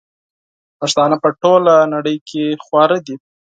[0.79, 3.15] پښتانه په ټوله نړئ کي خواره دي